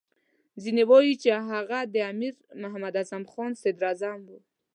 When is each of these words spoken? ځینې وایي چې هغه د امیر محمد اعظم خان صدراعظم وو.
ځینې 0.63 0.83
وایي 0.91 1.13
چې 1.23 1.29
هغه 1.51 1.79
د 1.93 1.95
امیر 2.11 2.33
محمد 2.61 2.93
اعظم 2.99 3.23
خان 3.31 3.51
صدراعظم 3.61 4.19
وو. 4.27 4.39